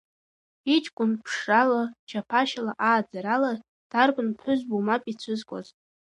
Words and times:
Иҷкәын 0.75 1.11
ԥшрала, 1.23 1.83
чаԥашьала, 2.09 2.73
ааӡарала 2.87 3.51
дарбан 3.91 4.29
ԥҳәызбоу 4.37 4.81
мап 4.85 5.03
ицәызкуаз. 5.11 5.67